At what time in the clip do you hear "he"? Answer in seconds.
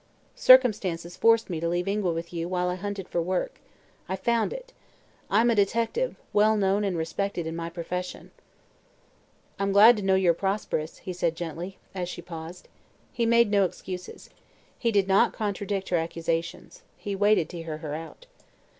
10.97-11.13, 13.13-13.27, 14.75-14.91, 16.97-17.15